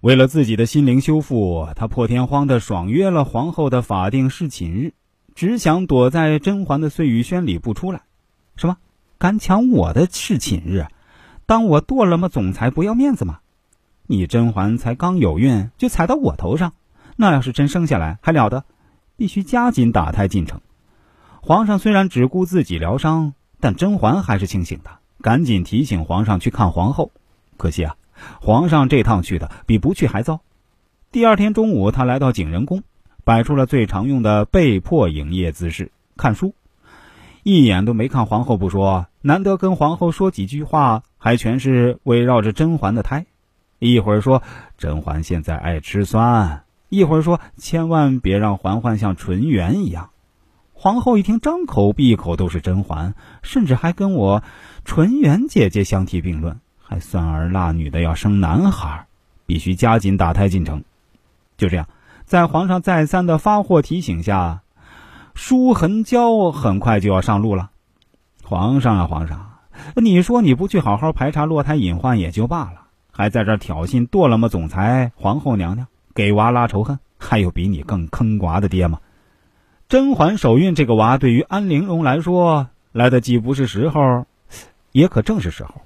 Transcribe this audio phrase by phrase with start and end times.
[0.00, 4.92] 为了自己的心灵修复，他破天荒的爽约了皇后的法定侍寝日，
[5.34, 8.02] 只想躲在甄嬛的碎玉轩里不出来。
[8.56, 8.76] 什么？
[9.18, 10.86] 敢抢我的侍寝日？
[11.46, 12.28] 当我剁了吗？
[12.28, 13.40] 总裁不要面子吗？
[14.06, 16.74] 你甄嬛才刚有孕，就踩到我头上，
[17.16, 18.64] 那要是真生下来还了得？
[19.16, 20.60] 必须加紧打胎进程。
[21.40, 24.90] 皇上虽然只顾自己疗伤，但甄嬛还是清醒的，
[25.22, 27.10] 赶紧提醒皇上去看皇后。
[27.56, 27.96] 可惜啊。
[28.40, 30.40] 皇上这趟去的比不去还糟。
[31.12, 32.82] 第二天中午，他来到景仁宫，
[33.24, 36.54] 摆出了最常用的被迫营业姿势，看书，
[37.42, 43.26] 一眼都没看皇后不说，难得跟皇后说几句话，还全是围绕着甄嬛的胎。
[43.78, 44.42] 一会儿说
[44.78, 50.10] 甄嬛现在爱吃酸，一会儿说千万别让嬛嬛像纯元一样。
[50.72, 54.42] 皇后一听，张口闭口都是甄嬛，甚至还跟我
[54.84, 56.60] 纯元姐姐相提并论。
[56.88, 59.06] 还酸儿辣女的要生男孩，
[59.44, 60.84] 必须加紧打胎进程。
[61.56, 61.88] 就这样，
[62.24, 64.60] 在皇上再三的发货提醒下，
[65.34, 67.70] 舒痕娇很快就要上路了。
[68.44, 69.58] 皇上啊，皇上，
[69.96, 74.46] 你说你不去好好排查落胎隐患也就罢了，还在这挑衅剁了吗？
[74.48, 79.00] 总裁、皇后娘娘给娃拉仇恨，还有比你更坑娃的爹吗？
[79.88, 84.26] 甄嬛手孕这个娃，对于安陵容来说，来的既不是时候，
[84.92, 85.82] 也可正是时候。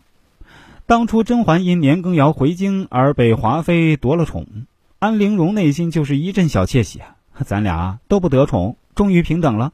[0.91, 4.67] 当初甄嬛因年羹尧回京而被华妃夺了宠，
[4.99, 7.15] 安陵容内心就是一阵小窃喜啊！
[7.47, 9.73] 咱俩都不得宠，终于平等了。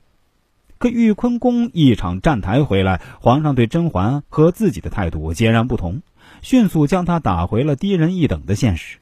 [0.77, 6.03] 可玉坤宫一场站台回来，皇上对甄嬛和自己的态度截然不同，
[6.43, 8.99] 迅速将她打回了低人一等的现实。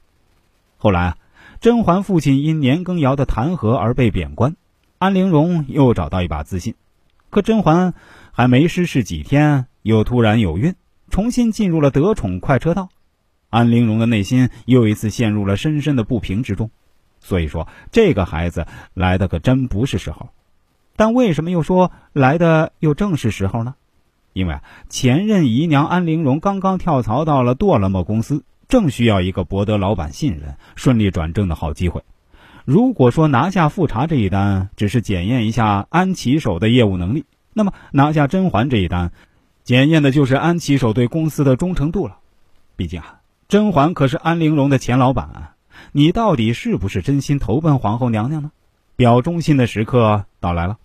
[0.77, 1.17] 后来，
[1.59, 4.55] 甄嬛父亲因年羹尧的弹劾而被贬官，
[4.99, 6.75] 安陵容又找到一把自信。
[7.29, 7.93] 可甄嬛
[8.31, 10.75] 还没失势几天，又突然有孕。
[11.15, 12.89] 重新进入了得宠快车道，
[13.49, 16.71] 安陵容的内心又一次陷入了深深的不平之中。
[17.21, 20.27] 所以说，这个孩子来的可真不是时候。
[20.97, 23.75] 但为什么又说来的又正是时候呢？
[24.33, 32.03] 因为前任姨娘安陵容刚刚跳槽到了堕了么公司，正需要一个博得老板信任、顺利转正的好机会。
[32.65, 37.23] 如果说拿下富察这一单只是检验一下安琪手的业务能力，
[37.53, 39.13] 那么拿下甄嬛这一单。
[39.65, 42.19] 检验的就是安琪手对公司的忠诚度了。
[42.75, 45.55] 毕竟啊，甄嬛可是安陵容的前老板，
[45.91, 48.51] 你到底是不是真心投奔皇后娘娘呢？
[48.95, 50.77] 表忠心的时刻到来了。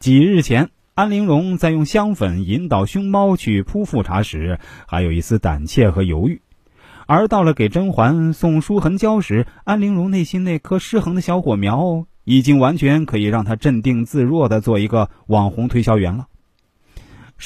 [0.00, 6.40] 几日前，安陵容在用香粉引导凶猫去扑复查时，还有一丝胆怯和犹豫；
[7.06, 16.26] 而到了给甄嬛送舒痕胶时，安陵容内心那颗失衡的小火苗，已经完全可以让她镇定自若的做一个网红推销员了。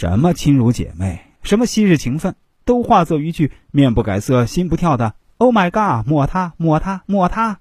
[0.00, 7.58] 什么亲如姐妹，什么昔日情分，都化作一句面不改色心不跳的 “Oh my God”，抹他，抹他，抹他。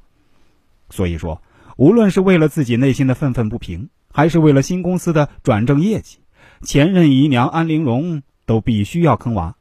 [0.91, 1.41] 所以说，
[1.77, 6.19] 无论是为了自己内心的愤愤不平，还是为了新公司的转正业绩，
[6.61, 9.55] 前任姨娘安陵容都必须要坑娃。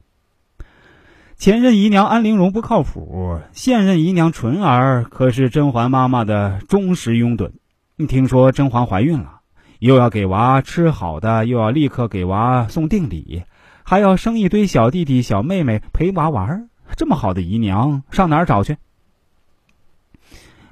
[1.35, 7.49] 前任姨娘安陵容不靠谱，现任姨娘纯儿可是甄嬛妈妈的忠实拥趸。
[7.95, 9.36] 你听说甄嬛怀孕了？
[9.79, 13.43] 又要给娃吃好的，又要立刻给娃送定礼，
[13.83, 18.77] 还要生一堆小弟弟小妹妹陪娃玩这么好的姨娘，上哪儿找去？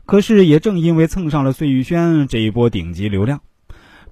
[0.06, 3.42] 可是也正因为蹭上了碎玉轩这一波顶级流量，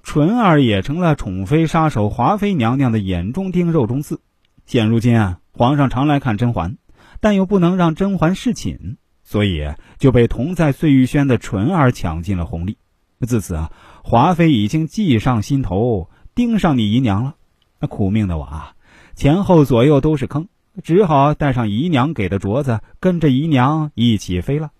[0.01, 4.19] 纯儿也成了宠妃杀手华妃娘娘的眼中钉、肉中刺。
[4.65, 6.77] 现如今啊，皇上常来看甄嬛，
[7.19, 9.67] 但又不能让甄嬛侍寝，所以
[9.97, 12.77] 就被同在碎玉轩的纯儿抢尽了红利。
[13.21, 13.71] 自此啊。
[14.03, 17.35] 华妃已经计上心头，盯上你姨娘了。
[17.79, 18.75] 那苦命的我啊，
[19.15, 20.47] 前后左右都是坑，
[20.83, 24.71] 只好带上姨娘给的镯子，跟着姨娘一起飞了。